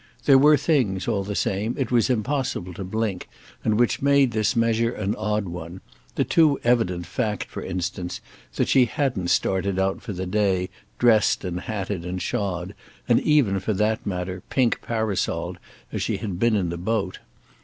There 0.25 0.39
were 0.39 0.57
things, 0.57 1.07
all 1.07 1.23
the 1.23 1.35
same, 1.35 1.75
it 1.77 1.91
was 1.91 2.09
impossible 2.09 2.73
to 2.73 2.83
blink 2.83 3.29
and 3.63 3.79
which 3.79 4.01
made 4.01 4.31
this 4.31 4.55
measure 4.55 4.91
an 4.91 5.15
odd 5.15 5.45
one—the 5.47 6.23
too 6.23 6.59
evident 6.63 7.05
fact 7.05 7.43
for 7.43 7.61
instance 7.61 8.19
that 8.55 8.67
she 8.67 8.85
hadn't 8.85 9.27
started 9.27 9.77
out 9.77 10.01
for 10.01 10.13
the 10.13 10.25
day 10.25 10.71
dressed 10.97 11.43
and 11.45 11.59
hatted 11.59 12.03
and 12.03 12.19
shod, 12.19 12.73
and 13.07 13.19
even, 13.19 13.59
for 13.59 13.73
that 13.73 14.03
matter, 14.03 14.41
pink 14.49 14.81
parasol'd, 14.81 15.59
as 15.91 16.01
she 16.01 16.17
had 16.17 16.39
been 16.39 16.55
in 16.55 16.69
the 16.69 16.77
boat. 16.77 17.19